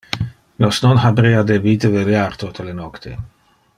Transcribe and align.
Nos 0.61 0.75
non 0.83 0.95
haberea 1.03 1.41
debite 1.53 1.87
veliar 1.97 2.31
tote 2.41 2.61
le 2.69 2.73
nocte. 2.81 3.11